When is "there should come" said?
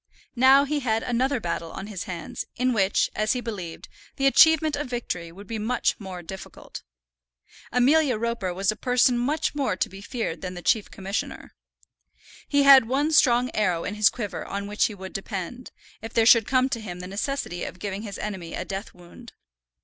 16.15-16.67